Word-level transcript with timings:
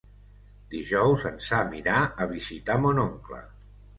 Dijous 0.71 1.25
en 1.31 1.35
Sam 1.49 1.75
irà 1.81 1.99
a 2.25 2.27
visitar 2.33 2.81
mon 2.87 3.05
oncle. 3.07 3.43